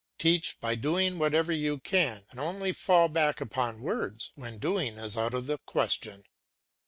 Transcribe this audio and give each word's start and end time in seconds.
Teach 0.17 0.59
by 0.59 0.73
doing 0.73 1.19
whenever 1.19 1.51
you 1.51 1.77
can, 1.77 2.25
and 2.31 2.39
only 2.39 2.71
fall 2.71 3.07
back 3.07 3.39
upon 3.39 3.81
words 3.83 4.31
when 4.33 4.57
doing 4.57 4.97
is 4.97 5.15
out 5.15 5.35
of 5.35 5.45
the 5.45 5.59
question. 5.59 6.23